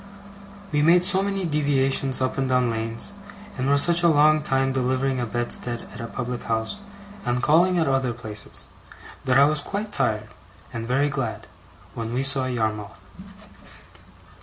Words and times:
We 0.71 0.81
made 0.81 1.05
so 1.05 1.21
many 1.21 1.45
deviations 1.45 2.21
up 2.21 2.35
and 2.39 2.49
down 2.49 2.71
lanes, 2.71 3.13
and 3.55 3.69
were 3.69 3.77
such 3.77 4.01
a 4.01 4.07
long 4.07 4.41
time 4.41 4.71
delivering 4.71 5.19
a 5.19 5.27
bedstead 5.27 5.87
at 5.93 6.01
a 6.01 6.07
public 6.07 6.41
house, 6.45 6.81
and 7.23 7.43
calling 7.43 7.77
at 7.77 7.87
other 7.87 8.11
places, 8.11 8.65
that 9.25 9.37
I 9.37 9.45
was 9.45 9.59
quite 9.61 9.91
tired, 9.91 10.29
and 10.73 10.87
very 10.87 11.09
glad, 11.09 11.45
when 11.93 12.15
we 12.15 12.23
saw 12.23 12.47
Yarmouth. 12.47 13.05